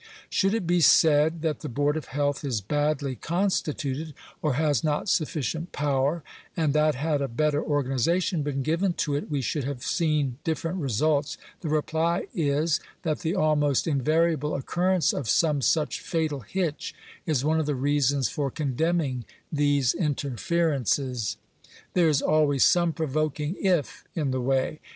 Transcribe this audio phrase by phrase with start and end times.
[0.31, 4.83] Should it be said that the Board of Health is badly consti tuted, or has
[4.83, 6.23] not sufficient power,
[6.57, 10.39] and that had a better organ ization been given to it we should have seen
[10.43, 16.95] different results, the reply is, that the almost invariable occurrence of some such fatal hitch
[17.27, 21.35] is one of the reasons for condemning these inter ferences.
[21.93, 24.79] There is always some provoking if in the way.